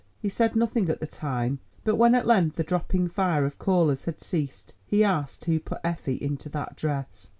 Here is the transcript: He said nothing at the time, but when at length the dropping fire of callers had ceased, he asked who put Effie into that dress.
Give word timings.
He 0.19 0.29
said 0.29 0.55
nothing 0.55 0.89
at 0.89 0.99
the 0.99 1.05
time, 1.05 1.59
but 1.83 1.95
when 1.95 2.15
at 2.15 2.25
length 2.25 2.55
the 2.55 2.63
dropping 2.63 3.07
fire 3.07 3.45
of 3.45 3.59
callers 3.59 4.05
had 4.05 4.19
ceased, 4.19 4.73
he 4.83 5.03
asked 5.03 5.45
who 5.45 5.59
put 5.59 5.79
Effie 5.83 6.15
into 6.19 6.49
that 6.49 6.75
dress. 6.75 7.29